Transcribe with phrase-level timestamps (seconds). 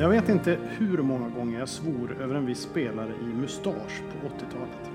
[0.00, 4.28] Jag vet inte hur många gånger jag svor över en viss spelare i mustasch på
[4.28, 4.90] 80-talet.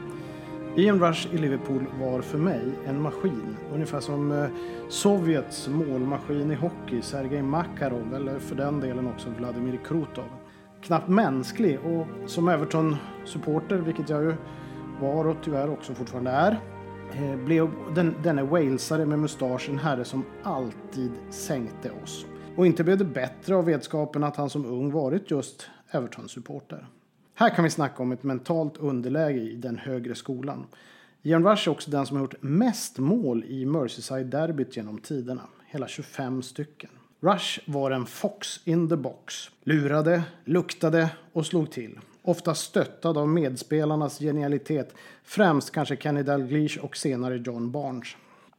[0.76, 4.46] Ian Rush i Liverpool var för mig en maskin, ungefär som eh,
[4.90, 10.30] Sovjets målmaskin i hockey, Sergej Makarov eller för den delen också Vladimir Krutov.
[10.82, 14.34] Knappt mänsklig och som Everton-supporter, vilket jag ju
[15.02, 16.60] var och tyvärr också fortfarande är,
[17.14, 22.26] eh, blev den, denne walesare med mustasch en herre som alltid sänkte oss.
[22.56, 26.88] Och inte blev det bättre av vetskapen att han som ung varit just Everton-supporter.
[27.36, 30.66] Här kan vi snacka om ett mentalt underläge i den högre skolan.
[31.22, 35.42] Ian Rush är också den som har gjort mest mål i Merseyside-derbyt genom tiderna.
[35.66, 36.90] Hela 25 stycken.
[37.20, 39.50] Rush var en fox in the box.
[39.64, 42.00] Lurade, luktade och slog till.
[42.22, 44.94] Ofta stöttad av medspelarnas genialitet.
[45.24, 48.08] Främst kanske Kenny Dalglish och senare John Barnes.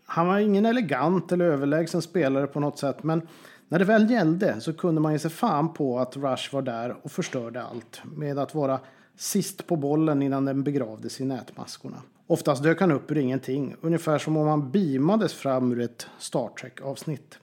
[0.07, 3.29] Han var ingen elegant eller överlägsen spelare på något sätt men
[3.69, 6.97] när det väl gällde så kunde man ge sig fan på att Rush var där
[7.03, 8.81] och förstörde allt med att vara
[9.17, 12.03] sist på bollen innan den begravdes i nätmaskorna.
[12.27, 16.49] Oftast dök han upp ur ingenting, ungefär som om han beamades fram ur ett Star
[16.49, 17.39] Trek-avsnitt.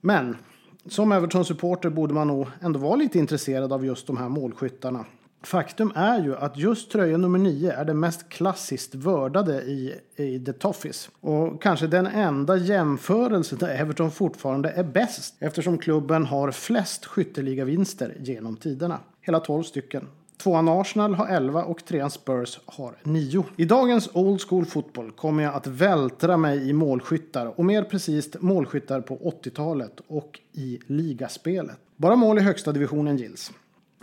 [0.00, 0.36] Men
[0.86, 5.04] som Everton-supporter borde man nog ändå vara lite intresserad av just de här målskyttarna.
[5.42, 10.40] Faktum är ju att just tröja nummer 9 är den mest klassiskt vördade i, i
[10.40, 11.10] The Toffees.
[11.20, 18.16] Och kanske den enda jämförelse där Everton fortfarande är bäst eftersom klubben har flest skytteligavinster
[18.20, 18.98] genom tiderna.
[19.20, 20.06] Hela 12 stycken.
[20.42, 23.44] Tvåan Arsenal har 11 och trean Spurs har 9.
[23.56, 28.30] I dagens Old School Fotboll kommer jag att vältra mig i målskyttar och mer precis
[28.40, 31.76] målskyttar på 80-talet och i ligaspelet.
[31.96, 33.52] Bara mål i högsta divisionen gills.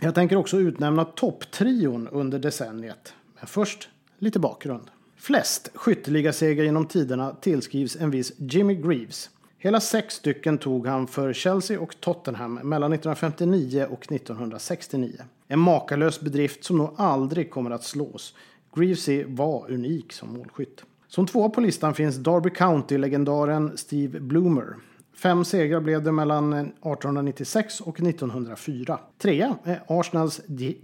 [0.00, 3.14] Jag tänker också utnämna topptrion under decenniet.
[3.38, 4.90] Men först lite bakgrund.
[5.16, 9.30] Flest skytteligasegrar genom tiderna tillskrivs en viss Jimmy Greaves.
[9.58, 15.22] Hela sex stycken tog han för Chelsea och Tottenham mellan 1959 och 1969.
[15.48, 18.34] En makalös bedrift som nog aldrig kommer att slås.
[18.74, 20.84] Greavesy var unik som målskytt.
[21.08, 24.76] Som tvåa på listan finns Derby County-legendaren Steve Bloomer.
[25.18, 28.98] Fem segrar blev det mellan 1896 och 1904.
[29.18, 30.40] Trea är Arsenals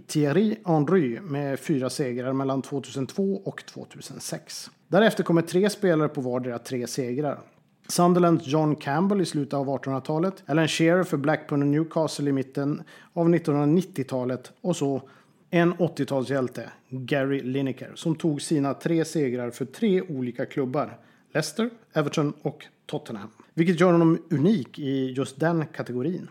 [0.07, 4.69] Thierry Henry med fyra segrar mellan 2002 och 2006.
[4.87, 7.39] Därefter kommer tre spelare på vardera tre segrar.
[7.87, 12.83] Sunderlands John Campbell i slutet av 1800-talet, Alan Shearer för Blackburn och Newcastle i mitten
[13.13, 15.01] av 1990-talet och så
[15.49, 20.97] en 80-talshjälte, Gary Lineker, som tog sina tre segrar för tre olika klubbar.
[21.33, 23.29] Leicester, Everton och Tottenham.
[23.57, 26.29] Vilket gör honom unik i just den kategorin.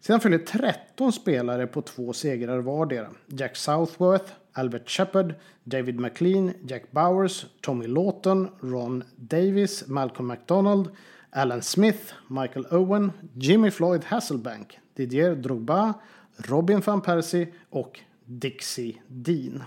[0.00, 3.10] Sedan följer 13 spelare på två segrar vardera.
[3.26, 5.34] Jack Southworth, Albert Shepard,
[5.64, 10.88] David McLean, Jack Bowers, Tommy Lawton, Ron Davis, Malcolm McDonald,
[11.30, 15.94] Alan Smith, Michael Owen, Jimmy Floyd Hasselbank, Didier Drogba,
[16.36, 19.62] Robin van Persie och Dixie Dean.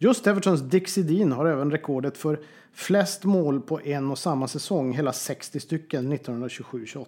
[0.00, 2.40] Just Evertons Dixie Dean har även rekordet för
[2.72, 7.06] flest mål på en och samma säsong, hela 60 stycken 1927-28.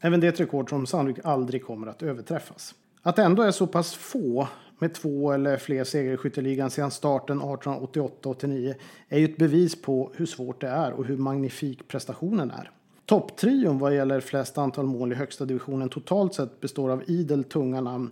[0.00, 2.74] Även det är ett rekord som sannolikt aldrig kommer att överträffas.
[3.02, 4.48] Att det ändå är så pass få
[4.78, 8.74] med två eller fler segrar i skytteligan sedan starten 1888-89
[9.08, 12.70] är ju ett bevis på hur svårt det är och hur magnifik prestationen är.
[13.06, 17.80] Topptrion vad gäller flest antal mål i högsta divisionen totalt sett består av idel tunga
[17.80, 18.10] namn,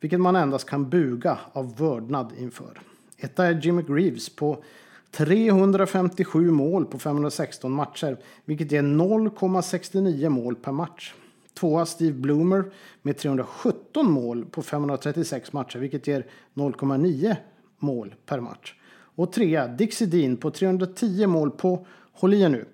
[0.00, 2.80] vilket man endast kan buga av vördnad inför.
[3.20, 4.62] Etta är Jimmy Greaves på
[5.10, 11.14] 357 mål på 516 matcher, vilket ger 0,69 mål per match.
[11.54, 12.64] Tvåa Steve Bloomer
[13.02, 17.36] med 317 mål på 536 matcher, vilket ger 0,9
[17.78, 18.74] mål per match.
[19.14, 22.64] Och trea Dixie Dean på 310 mål på, håll i er nu,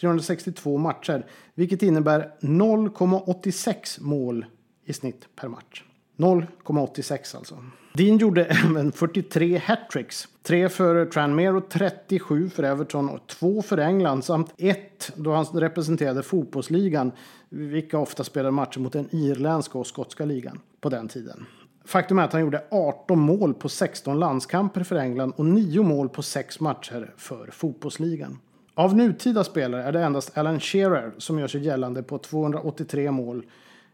[0.00, 4.46] 362 matcher, vilket innebär 0,86 mål
[4.84, 5.84] i snitt per match.
[6.20, 7.64] 0,86 alltså.
[7.92, 10.28] Dean gjorde även 43 hattricks.
[10.42, 15.44] Tre för Tranmere och 37 för Everton och två för England samt ett då han
[15.44, 17.12] representerade fotbollsligan,
[17.48, 21.46] vilka ofta spelade matcher mot den irländska och skotska ligan på den tiden.
[21.84, 26.08] Faktum är att han gjorde 18 mål på 16 landskamper för England och 9 mål
[26.08, 28.38] på 6 matcher för fotbollsligan.
[28.74, 33.44] Av nutida spelare är det endast Alan Shearer som gör sig gällande på 283 mål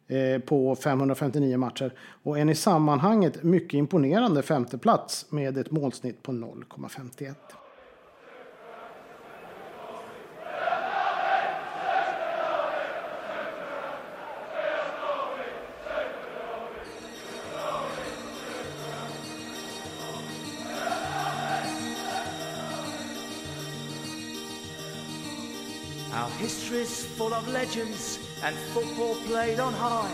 [0.08, 1.92] Eh, på 559 matcher
[2.22, 7.34] och en i sammanhanget mycket imponerande femteplats med ett målsnitt på 0,51.
[26.12, 30.12] Our history's full of legends and football played on high.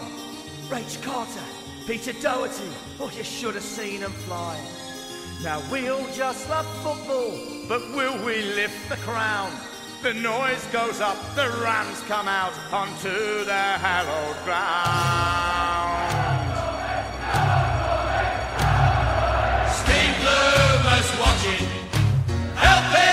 [0.69, 1.43] Rach Carter,
[1.87, 2.71] Peter Doherty,
[3.01, 4.59] oh, you should have seen them fly.
[5.43, 7.37] Now we'll just love football,
[7.69, 9.53] but will we lift the crown?
[10.03, 16.13] The noise goes up, the Rams come out onto their hallowed ground.
[19.71, 21.67] Steve Bloomer's watching,
[22.57, 23.12] helping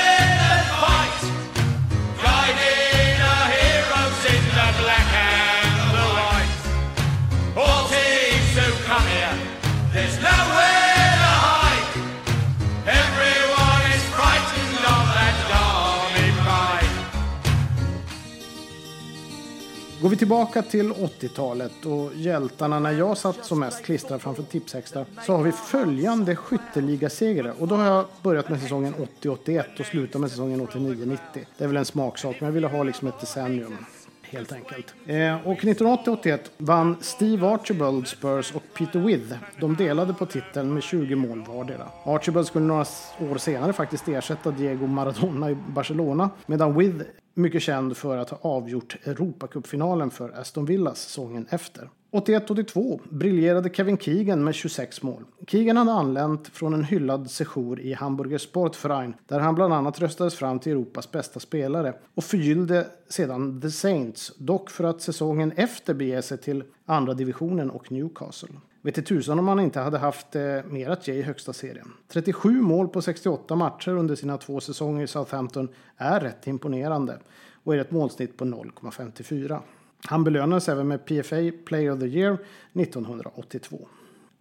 [20.02, 25.06] Går vi tillbaka till 80-talet och hjältarna när jag satt som mest klistrad framför Tipsextra
[25.26, 27.54] så har vi följande skytteligasegrar.
[27.60, 31.18] Och då har jag börjat med säsongen 80-81 och slutat med säsongen 89-90.
[31.34, 33.78] Det är väl en smaksak, men jag ville ha liksom ett decennium.
[34.32, 34.94] Helt enkelt.
[35.06, 39.36] Eh, och 1980-81 vann Steve Archibald Spurs och Peter With.
[39.60, 41.88] De delade på titeln med 20 mål vardera.
[42.04, 42.86] Archibald skulle några
[43.32, 46.30] år senare faktiskt ersätta Diego Maradona i Barcelona.
[46.46, 47.02] Medan With
[47.34, 51.90] mycket känd för att ha avgjort Europacupfinalen för Aston Villa säsongen efter.
[52.12, 55.24] 81-82 briljerade Kevin Keegan med 26 mål.
[55.48, 60.36] Keegan hade anlänt från en hyllad sejour i Hamburger Sportverein där han bland annat röstades
[60.36, 65.94] fram till Europas bästa spelare och förgyllde sedan The Saints, dock för att säsongen efter
[65.94, 68.56] bege sig till andra divisionen och Newcastle.
[68.82, 71.94] Vet i tusan om han inte hade haft eh, mer att ge i högsta serien.
[72.08, 77.20] 37 mål på 68 matcher under sina två säsonger i Southampton är rätt imponerande
[77.64, 79.60] och är ett målsnitt på 0,54.
[80.06, 82.38] Han belönades även med PFA Player of the Year
[82.74, 83.88] 1982.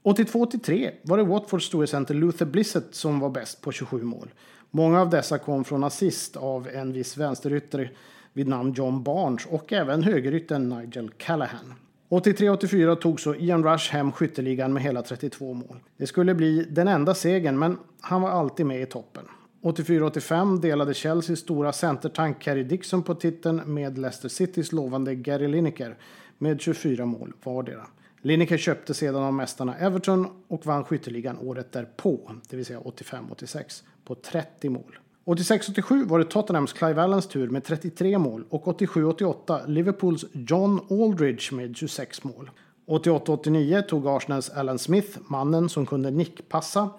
[0.03, 4.31] 82-83 var det Watfords store center Luther Blissett som var bäst på 27 mål.
[4.71, 7.93] Många av dessa kom från assist av en viss vänsterytter
[8.33, 11.75] vid namn John Barnes och även högeryttern Nigel Callahan.
[12.09, 15.77] 83-84 tog så Ian Rush hem skytteligan med hela 32 mål.
[15.97, 19.25] Det skulle bli den enda segern, men han var alltid med i toppen.
[19.63, 25.97] 84-85 delade Chelseas stora centertank Kerry Dixon på titeln med Leicester Citys lovande Gary Lineker
[26.39, 27.87] med 24 mål vardera.
[28.23, 33.83] Lineker köpte sedan av mästarna Everton och vann skytteligan året därpå, det vill säga 85-86,
[34.05, 34.99] på 30 mål.
[35.29, 41.55] 86-87 var det Tottenhams Clive Allens tur med 33 mål och 87-88 Liverpools John Aldridge
[41.55, 42.51] med 26 mål.
[42.87, 46.91] 88-89 tog Arsenals Alan Smith, mannen som kunde nickpassa,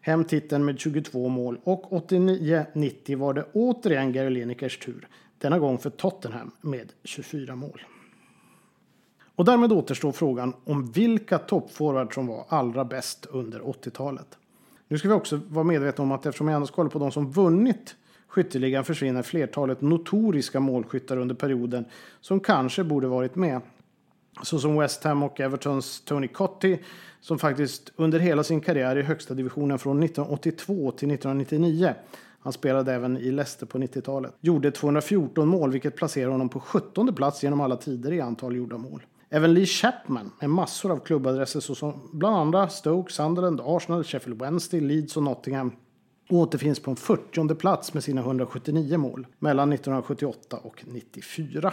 [0.00, 5.08] hem titeln med 22 mål och 89-90 var det återigen Gary Linekers tur,
[5.38, 7.82] denna gång för Tottenham med 24 mål.
[9.34, 14.38] Och därmed återstår frågan om vilka toppforwards som var allra bäst under 80-talet.
[14.88, 17.30] Nu ska vi också vara medvetna om att eftersom jag endast kollar på de som
[17.30, 17.96] vunnit
[18.28, 21.84] skytteligan försvinner flertalet notoriska målskyttar under perioden
[22.20, 23.60] som kanske borde varit med.
[24.42, 26.78] Så som West Ham och Evertons Tony Cotti
[27.20, 31.94] som faktiskt under hela sin karriär i högsta divisionen från 1982 till 1999
[32.40, 34.34] han spelade även i Leicester på 90-talet.
[34.40, 38.78] Gjorde 214 mål vilket placerar honom på 17 plats genom alla tider i antal gjorda
[38.78, 39.02] mål.
[39.30, 44.80] Även Lee Chapman med massor av klubbadresser såsom bland andra Stoke, Sunderland, Arsenal, Sheffield Wednesday,
[44.80, 45.72] Leeds och Nottingham
[46.28, 51.72] återfinns på en 40 plats med sina 179 mål mellan 1978 och 94.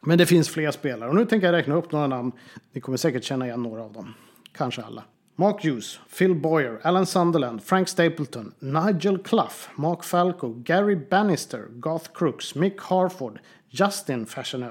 [0.00, 2.32] Men det finns fler spelare och nu tänker jag räkna upp några namn.
[2.72, 4.14] Ni kommer säkert känna igen några av dem.
[4.52, 5.04] Kanske alla.
[5.38, 12.10] Mark Hughes, Phil Boyer, Alan Sunderland, Frank Stapleton, Nigel Clough, Mark Falco, Gary Bannister, Garth
[12.14, 13.38] Crooks, Mick Harford,
[13.70, 14.62] Justin Fashion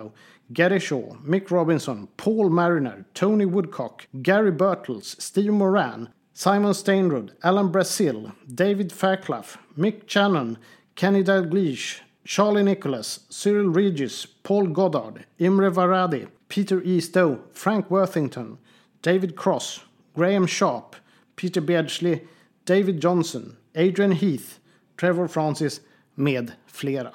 [0.53, 7.71] Gary Shaw, Mick Robinson, Paul Mariner, Tony Woodcock, Gary Bertles, Steve Moran, Simon Stainrod, Alan
[7.71, 10.57] Brazil, David Fairclough, Mick Channon,
[10.95, 16.99] Kenny Dalglish, Charlie Nicholas, Cyril Regis, Paul Goddard, Imre Varadi, Peter E.
[16.99, 18.57] Stowe, Frank Worthington,
[19.01, 19.81] David Cross,
[20.13, 20.95] Graham Sharp,
[21.35, 22.27] Peter Beardsley,
[22.65, 24.59] David Johnson, Adrian Heath,
[24.97, 25.81] Trevor Francis
[26.15, 27.11] med flera.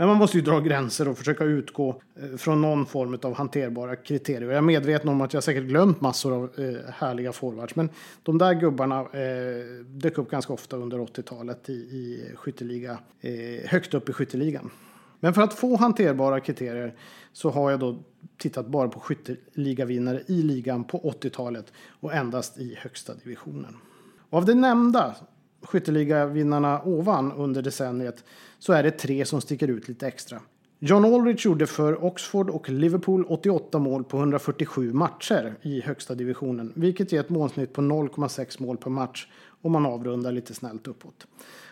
[0.00, 3.96] Men man måste ju dra gränser och försöka utgå eh, från någon form av hanterbara
[3.96, 4.48] kriterier.
[4.48, 7.76] Jag är medveten om att jag säkert glömt massor av eh, härliga forwards.
[7.76, 7.90] Men
[8.22, 13.94] de där gubbarna eh, dök upp ganska ofta under 80-talet i, i skytteliga, eh, högt
[13.94, 14.70] upp i skytteligan.
[15.20, 16.94] Men för att få hanterbara kriterier
[17.32, 17.98] så har jag då
[18.36, 23.76] tittat bara på skytteligavinnare i ligan på 80-talet och endast i högsta divisionen.
[24.30, 25.16] Och av de nämnda
[25.62, 28.24] skytteligavinnarna ovan under decenniet
[28.58, 30.40] så är det tre som sticker ut lite extra.
[30.80, 36.72] John Aldrich gjorde för Oxford och Liverpool 88 mål på 147 matcher i högsta divisionen,
[36.76, 39.26] vilket ger ett målsnitt på 0,6 mål per match
[39.62, 41.26] om man avrundar lite snällt uppåt.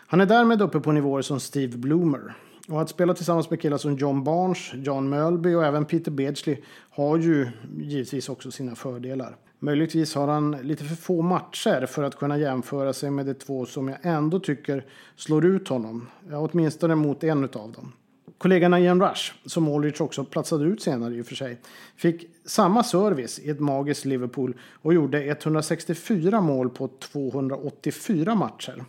[0.07, 2.33] Han är därmed uppe på nivåer som Steve Bloomer.
[2.67, 6.57] Och att spela tillsammans med killar som John Barnes, John Mölby och även Peter Beardsley
[6.89, 9.37] har ju givetvis också sina fördelar.
[9.59, 13.65] Möjligtvis har han lite för få matcher för att kunna jämföra sig med de två
[13.65, 14.85] som jag ändå tycker
[15.15, 16.09] slår ut honom.
[16.29, 17.93] Ja, åtminstone mot en av dem.
[18.37, 21.57] Kollegorna Ian Rush, som Aldrich också platsade ut senare i och för sig,
[21.95, 28.83] fick samma service i ett magiskt Liverpool och gjorde 164 mål på 284 matcher.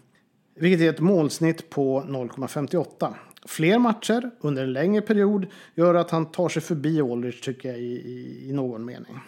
[0.54, 3.14] Vilket är ett målsnitt på 0,58.
[3.46, 7.78] Fler matcher under en längre period gör att han tar sig förbi Aldrich tycker jag
[7.78, 9.20] i, i, i någon mening.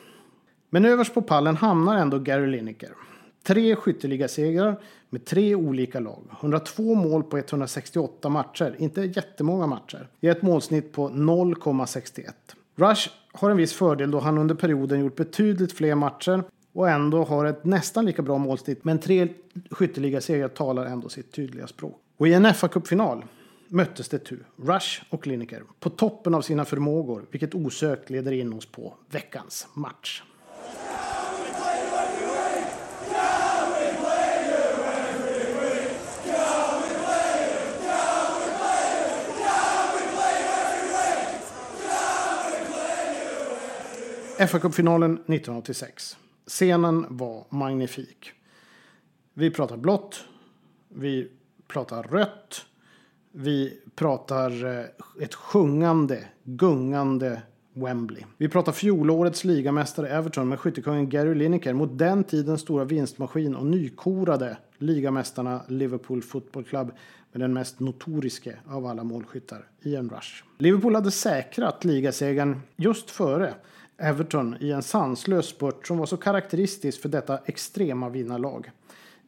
[0.71, 2.91] Men överst på pallen hamnar ändå Gary Lineker.
[3.43, 6.23] Tre skytteligasegrar med tre olika lag.
[6.41, 8.77] 102 mål på 168 matcher.
[8.79, 10.09] Inte jättemånga matcher.
[10.21, 12.31] I ett målsnitt på 0,61.
[12.77, 17.25] Rush har en viss fördel då han under perioden gjort betydligt fler matcher och ändå
[17.25, 18.85] har ett nästan lika bra målsnitt.
[18.85, 19.29] Men tre
[19.71, 22.01] skytteligasegrar talar ändå sitt tydliga språk.
[22.17, 23.23] Och i en FA-cupfinal
[23.69, 28.53] möttes det tu, Rush och Lineker, på toppen av sina förmågor, vilket osökt leder in
[28.53, 30.23] oss på veckans match.
[44.49, 46.17] FA-cupfinalen 1986.
[46.47, 48.33] Scenen var magnifik.
[49.35, 50.25] Vi pratar blått.
[50.89, 51.29] Vi
[51.69, 52.65] pratar rött.
[53.33, 54.85] Vi pratar eh,
[55.23, 57.43] ett sjungande, gungande
[57.73, 58.23] Wembley.
[58.37, 63.67] Vi pratar fjolårets ligamästare Everton med skyttekungen Gary Lineker mot den tidens stora vinstmaskin och
[63.67, 66.93] nykorade ligamästarna Liverpool Football Club
[67.33, 70.45] med den mest notoriske av alla målskyttar, Ian Rush.
[70.59, 73.55] Liverpool hade säkrat ligasegern just före
[74.01, 78.71] Everton i en sanslös spurt som var så karaktäristisk för detta extrema vinnarlag.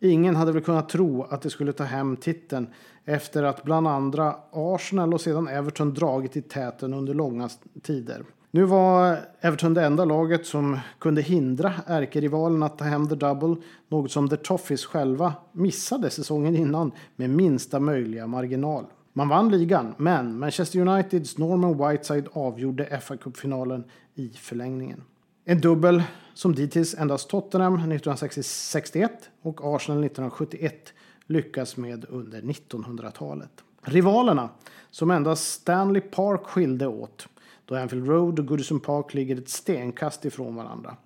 [0.01, 2.67] Ingen hade väl kunnat tro att de skulle ta hem titeln
[3.05, 7.49] efter att bland andra Arsenal och sedan Everton dragit i täten under långa
[7.83, 8.25] tider.
[8.51, 13.57] Nu var Everton det enda laget som kunde hindra ärkerivalen att ta hem the double,
[13.89, 18.85] något som The Toffees själva missade säsongen innan med minsta möjliga marginal.
[19.13, 25.03] Man vann ligan, men Manchester Uniteds Norman Whiteside avgjorde FA-cupfinalen i förlängningen.
[25.45, 26.03] En dubbel
[26.35, 30.93] som dittills endast Tottenham 1961 och Arsenal 1971
[31.27, 33.51] lyckas med under 1900-talet.
[33.83, 34.49] Rivalerna,
[34.91, 37.29] som endast Stanley Park skilde åt,
[37.65, 40.97] då Anfield Road och Goodison Park ligger ett stenkast ifrån varandra.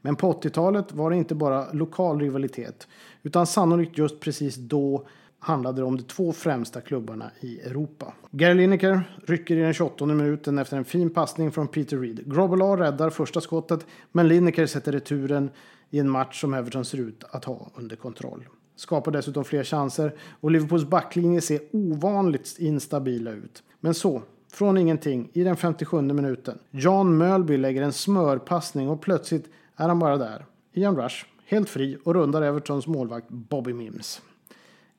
[0.00, 2.88] Men på 80-talet var det inte bara lokal rivalitet,
[3.22, 5.06] utan sannolikt just precis då
[5.42, 8.12] handlade det om de två främsta klubbarna i Europa.
[8.30, 12.32] Gary Lineker rycker i den 28 minuten efter en fin passning från Peter Reed.
[12.34, 15.50] Grobbelaar räddar första skottet, men Lineker sätter returen
[15.90, 18.48] i en match som Everton ser ut att ha under kontroll.
[18.76, 23.62] Skapar dessutom fler chanser och Liverpools backlinje ser ovanligt instabila ut.
[23.80, 24.22] Men så,
[24.52, 26.58] från ingenting, i den 57 minuten.
[26.70, 29.44] Jan Mölby lägger en smörpassning och plötsligt
[29.76, 30.46] är han bara där.
[30.72, 34.22] Ian Rush, helt fri och rundar Evertons målvakt Bobby Mims.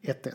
[0.03, 0.33] 1-1.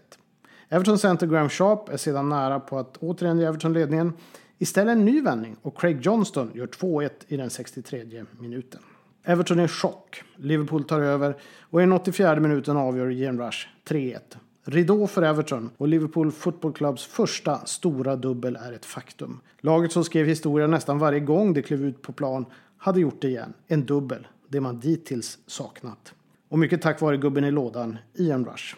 [0.69, 4.13] Everton center Graham Sharp är sedan nära på att återigen ge Everton ledningen.
[4.59, 8.81] Istället en ny vändning och Craig Johnston gör 2-1 i den 63 minuten.
[9.25, 10.23] Everton är i chock.
[10.37, 14.19] Liverpool tar över och i den 84 minuten avgör Ian Rush 3-1.
[14.65, 19.41] Ridå för Everton och Liverpool Football Clubs första stora dubbel är ett faktum.
[19.61, 22.47] Laget som skrev historia nästan varje gång de klev ut på plan
[22.77, 23.53] hade gjort det igen.
[23.67, 26.15] En dubbel, det man dittills saknat.
[26.49, 28.77] Och mycket tack vare gubben i lådan, Ian Rush.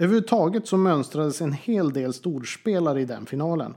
[0.00, 3.74] Överhuvudtaget så mönstrades en hel del storspelare i den finalen.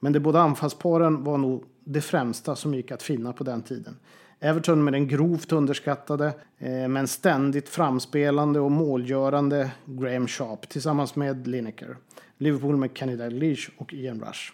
[0.00, 3.96] Men de båda anfallsparen var nog det främsta som gick att finna på den tiden.
[4.40, 6.26] Everton med den grovt underskattade
[6.58, 11.96] eh, men ständigt framspelande och målgörande Graham Sharp tillsammans med Lineker.
[12.38, 14.52] Liverpool med Kenny Dalglish och Ian Rush.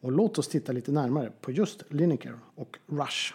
[0.00, 3.34] Och låt oss titta lite närmare på just Lineker och Rush.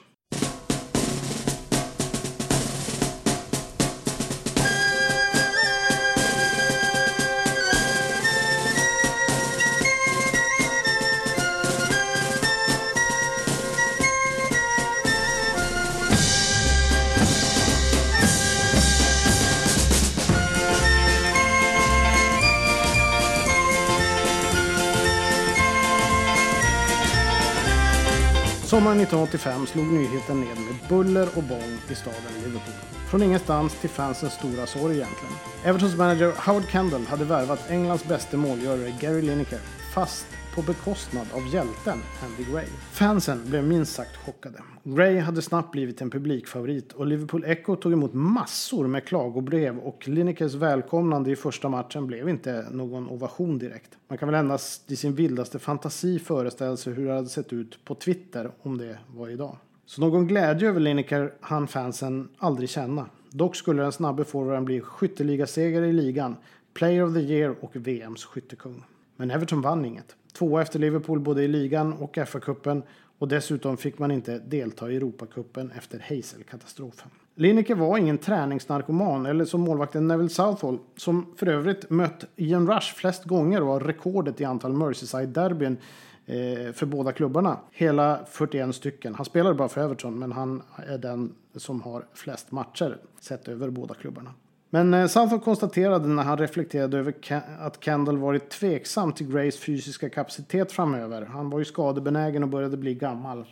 [28.72, 32.74] Sommaren 1985 slog nyheten ned med buller och bång i staden Liverpool.
[33.10, 35.34] Från ingenstans till fansens stora sorg egentligen.
[35.66, 39.60] Evertons manager Howard Kendall hade värvat Englands bästa målgörare Gary Lineker,
[39.94, 40.26] fast
[40.56, 42.68] på bekostnad av hjälten Andy Gray.
[42.92, 44.62] Fansen blev minst sagt chockade.
[44.84, 50.08] Gray hade snabbt blivit en publikfavorit och Liverpool Echo tog emot massor med klagobrev och
[50.08, 53.98] Linekers välkomnande i första matchen blev inte någon ovation direkt.
[54.08, 57.86] Man kan väl endast i sin vildaste fantasi föreställa sig hur det hade sett ut
[57.86, 59.58] på Twitter om det var idag.
[59.86, 63.06] Så någon glädje över Lineker hann fansen aldrig känna.
[63.30, 66.36] Dock skulle den snabbe forwarden bli skytteligasegare i ligan,
[66.74, 68.84] Player of the Year och VMs skyttekung.
[69.16, 70.16] Men Everton vann inget.
[70.34, 72.84] Tvåa efter Liverpool både i ligan och FA-cupen
[73.22, 77.10] och dessutom fick man inte delta i Europacupen efter Hazel-katastrofen.
[77.36, 82.96] Lineker var ingen träningsnarkoman eller som målvakten Neville Southall som för övrigt mött Ian Rush
[82.96, 85.78] flest gånger och har rekordet i antal Merseyside-derbyn
[86.26, 87.58] eh, för båda klubbarna.
[87.72, 89.16] Hela 41 stycken.
[89.16, 93.70] Han spelade bara för Everton men han är den som har flest matcher sett över
[93.70, 94.34] båda klubbarna.
[94.74, 97.14] Men eh, Southall konstaterade när han reflekterade över
[97.60, 101.26] att Kendall varit tveksam till Grays fysiska kapacitet framöver.
[101.26, 103.46] Han var ju skadebenägen och började bli gammal.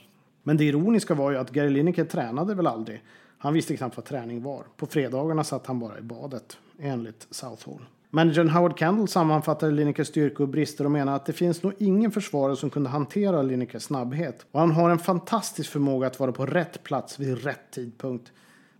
[0.44, 3.04] Men det ironiska var ju att Gary Lineker tränade väl aldrig.
[3.38, 4.64] Han visste knappt vad träning var.
[4.78, 7.86] På fredagarna satt han bara i badet, enligt Southall.
[8.10, 12.12] Managern Howard Kendall sammanfattade Linekers styrkor och brister och menar att det finns nog ingen
[12.12, 14.46] försvarare som kunde hantera Linekers snabbhet.
[14.52, 18.32] Och han har en fantastisk förmåga att vara på rätt plats vid rätt tidpunkt.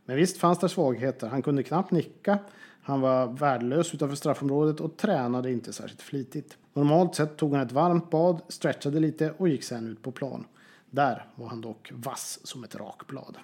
[0.10, 1.28] Men visst fanns det svagheter.
[1.28, 2.40] Han kunde knappt nicka.
[2.82, 6.58] Han var värdelös utanför straffområdet och tränade inte särskilt flitigt.
[6.74, 10.46] Normalt sett tog han ett varmt bad, stretchade lite och gick sen ut på plan.
[10.90, 13.38] Där var han dock vass som ett rakblad.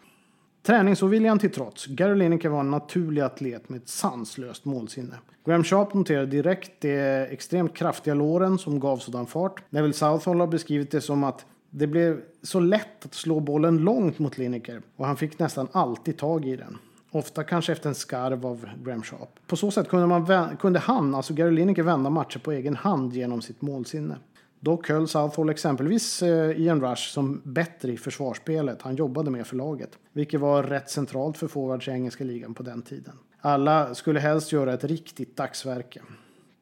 [0.63, 5.15] Träningsoviljan till trots, Gary Lineker var en naturlig atlet med ett sanslöst målsinne.
[5.45, 9.63] Graham Sharp noterade direkt de extremt kraftiga låren som gav sådan fart.
[9.69, 11.45] Neville Southall har beskrivit det som att
[11.77, 16.17] det blev så lätt att slå bollen långt mot Lineker och han fick nästan alltid
[16.17, 16.77] tag i den.
[17.11, 19.39] Ofta kanske efter en skarv av Graham Sharp.
[19.47, 23.13] På så sätt kunde, man, kunde han, alltså Gary Lineker, vända matcher på egen hand
[23.13, 24.17] genom sitt målsinne.
[24.59, 29.55] Dock höll Southall exempelvis eh, Ian Rush som bättre i försvarsspelet han jobbade med för
[29.55, 29.99] laget.
[30.13, 33.13] Vilket var rätt centralt för forwards i engelska ligan på den tiden.
[33.41, 36.01] Alla skulle helst göra ett riktigt dagsverke.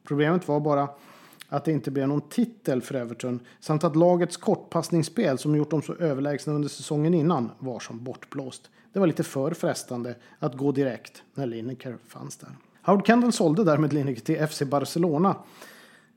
[0.08, 0.90] Problemet var bara
[1.54, 5.82] att det inte blev någon titel för Everton samt att lagets kortpassningsspel som gjort dem
[5.82, 8.70] så överlägsna under säsongen innan var som bortblåst.
[8.94, 12.50] Det var lite för frestande att gå direkt när Lineker fanns där.
[12.82, 15.36] Howard Kendall sålde därmed Lineker till FC Barcelona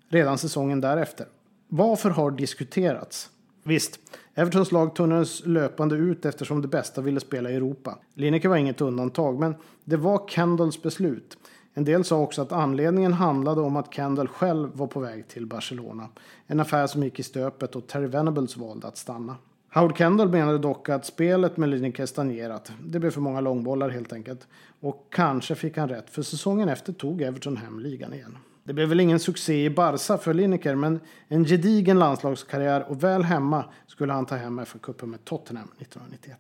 [0.09, 1.27] redan säsongen därefter.
[1.69, 3.31] Varför har diskuterats?
[3.63, 4.01] Visst,
[4.35, 7.99] Evertons lag tunnades löpande ut eftersom det bästa ville spela i Europa.
[8.15, 11.39] Lineker var inget undantag, men det var Kendalls beslut.
[11.79, 15.47] En del sa också att anledningen handlade om att Kendall själv var på väg till
[15.47, 16.09] Barcelona.
[16.47, 19.37] En affär som gick i stöpet och Terry Venables valde att stanna.
[19.75, 22.73] Howard Kendall menade dock att spelet med Lineker stagnerat.
[22.85, 24.47] Det blev för många långbollar helt enkelt.
[24.81, 28.39] Och kanske fick han rätt, för säsongen efter tog Everton hem ligan igen.
[28.65, 33.23] Det blev väl ingen succé i Barca för Lineker, men en gedigen landslagskarriär och väl
[33.23, 36.39] hemma skulle han ta hem FA-cupen med Tottenham 1991.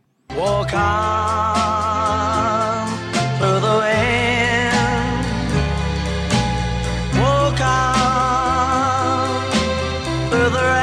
[10.48, 10.75] further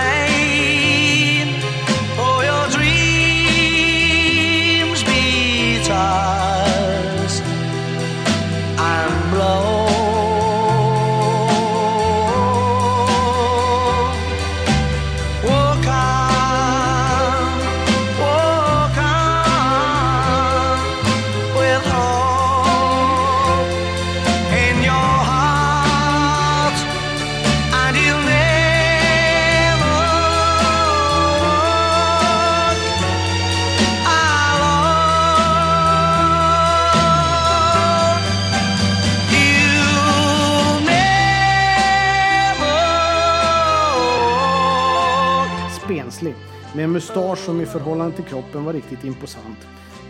[46.84, 49.58] med en mustasch som i förhållande till kroppen var riktigt imposant.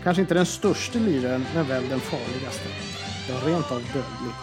[0.02, 2.68] Kanske inte den största liraren, men väl den farligaste.
[3.28, 4.34] Ja, rent av dödlig.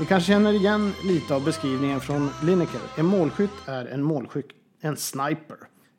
[0.00, 2.80] Ni kanske känner igen lite av beskrivningen från Lineker.
[2.96, 4.48] En målskytt är en målskytt,
[4.80, 5.56] en sniper.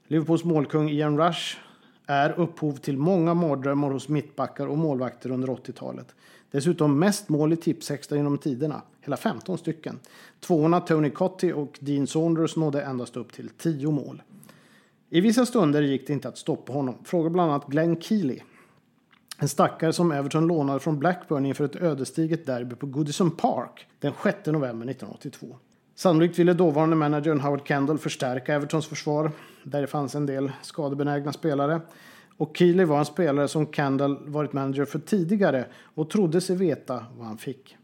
[0.08, 1.58] Liverpools målkung Ian Rush
[2.06, 6.16] är upphov till många mardrömmar hos mittbackar och målvakter under 80-talet.
[6.52, 10.00] Dessutom mest mål i tipsextra genom tiderna, hela 15 stycken.
[10.40, 14.22] Tvåorna Tony Cotti och Dean Saunders nådde endast upp till 10 mål.
[15.12, 16.96] I vissa stunder gick det inte att stoppa honom.
[17.04, 18.40] Fråga bland annat Glenn Keely.
[19.38, 24.14] En stackare som Everton lånade från Blackburn inför ett ödesdigert derby på Goodison Park den
[24.24, 25.58] 6 november 1982.
[25.96, 29.32] Sannolikt ville dåvarande managern Howard Kendall förstärka Evertons försvar.
[29.64, 31.82] Där det fanns en del skadebenägna spelare.
[32.38, 37.06] Och Keely var en spelare som Kendall varit manager för tidigare och trodde sig veta
[37.18, 37.78] vad han fick.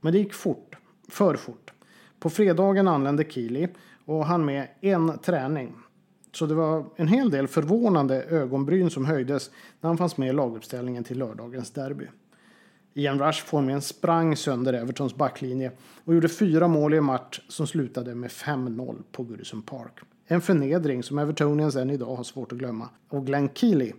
[0.00, 0.76] Men det gick fort.
[1.08, 1.72] För fort.
[2.20, 3.68] På fredagen anlände Keely
[4.04, 5.74] och han med en träning.
[6.32, 10.32] Så det var en hel del förvånande ögonbryn som höjdes när han fanns med i
[10.32, 12.06] laguppställningen till lördagens derby.
[12.94, 15.72] Ian Rush formligen sprang sönder Evertons backlinje
[16.04, 20.00] och gjorde fyra mål i en match som slutade med 5-0 på Goodison Park.
[20.26, 22.88] En förnedring som Evertonians än idag har svårt att glömma.
[23.08, 23.92] Och Glenn Keely,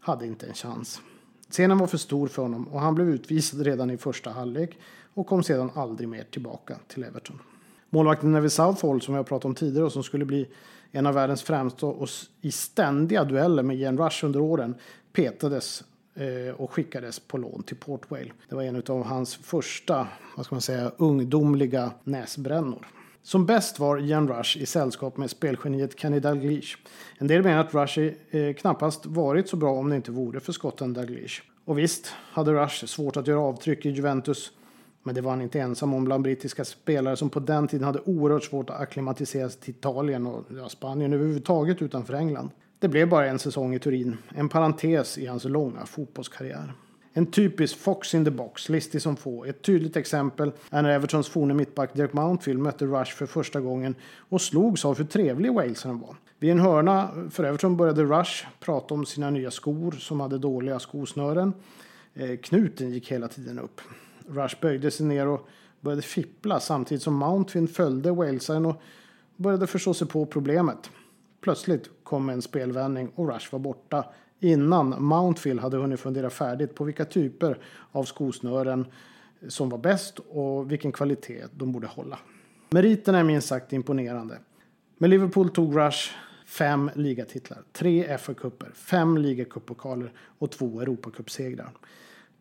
[0.00, 1.00] hade inte en chans.
[1.50, 4.78] Scenen var för stor för honom och han blev utvisad redan i första halvlek
[5.14, 7.38] och kom sedan aldrig mer tillbaka till Everton.
[7.90, 10.48] Målvakten Neville Southall som vi har pratat om tidigare och som skulle bli
[10.92, 12.08] en av världens främsta och
[12.40, 14.74] i ständiga dueller med Ian Rush under åren
[15.12, 18.32] petades eh, och skickades på lån till Port Vale.
[18.48, 22.86] Det var en av hans första, vad ska man säga, ungdomliga näsbrännor.
[23.22, 26.76] Som bäst var Ian Rush i sällskap med spelgeniet Kenny Dalglish.
[27.18, 27.98] En del menar att Rush
[28.30, 31.42] eh, knappast varit så bra om det inte vore för skotten Dalglish.
[31.64, 34.52] Och visst hade Rush svårt att göra avtryck i Juventus
[35.02, 38.00] men det var han inte ensam om bland brittiska spelare som på den tiden hade
[38.00, 42.50] oerhört svårt att acklimatisera sig till Italien och ja, Spanien överhuvudtaget utanför England.
[42.78, 46.72] Det blev bara en säsong i Turin, en parentes i hans långa fotbollskarriär.
[47.14, 49.44] En typisk Fox in the box, listig som få.
[49.44, 53.94] Ett tydligt exempel är när Evertons forne mittback Dirk Mountfield mötte Rush för första gången
[54.16, 56.16] och slogs av hur trevlig walesaren var.
[56.38, 60.78] Vid en hörna för Everton började Rush prata om sina nya skor som hade dåliga
[60.78, 61.52] skosnören.
[62.14, 63.80] Eh, knuten gick hela tiden upp.
[64.28, 65.48] Rush böjde sig ner och
[65.80, 68.82] började fippla samtidigt som Mountfield följde walesaren och
[69.36, 70.90] började förstå sig på problemet.
[71.40, 74.04] Plötsligt kom en spelvändning och Rush var borta
[74.40, 77.58] innan Mountfield hade hunnit fundera färdigt på vilka typer
[77.92, 78.86] av skosnören
[79.48, 82.18] som var bäst och vilken kvalitet de borde hålla.
[82.70, 84.38] Meriterna är minst sagt imponerande.
[84.98, 86.10] Med Liverpool tog Rush
[86.46, 91.70] fem ligatitlar, tre FA-cuper, fem ligacuppokaler och två Europacupsegrar.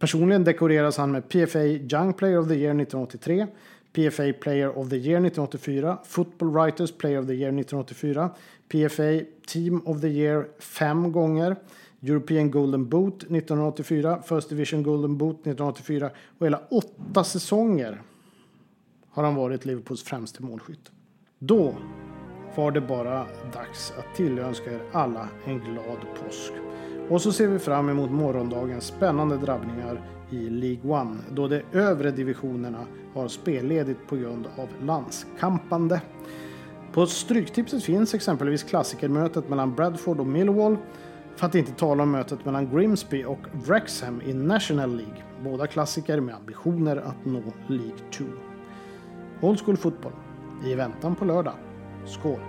[0.01, 3.47] Personligen dekoreras han med PFA Young Player of the Year 1983,
[3.93, 8.29] PFA Player of the Year 1984, Football Writers Player of the Year 1984,
[8.69, 11.55] PFA Team of the Year fem gånger,
[11.99, 18.01] European Golden Boot 1984, First Division Golden Boot 1984 och hela åtta säsonger
[19.09, 20.91] har han varit Liverpools främste målskytt.
[21.39, 21.75] Då
[22.55, 26.53] var det bara dags att tillönska er alla en glad påsk.
[27.11, 32.11] Och så ser vi fram emot morgondagens spännande drabbningar i League One då de övre
[32.11, 36.01] divisionerna har spelledigt på grund av landskampande.
[36.93, 40.77] På Stryktipset finns exempelvis klassikermötet mellan Bradford och Millwall
[41.35, 45.23] för att inte tala om mötet mellan Grimsby och Wrexham i National League.
[45.43, 48.25] Båda klassiker med ambitioner att nå League 2.
[49.41, 50.13] Old School Fotboll
[50.65, 51.53] i väntan på lördag.
[52.05, 52.39] Skål!